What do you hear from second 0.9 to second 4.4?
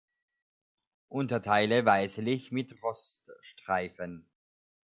Unterteile weißlich mit Roststreifen.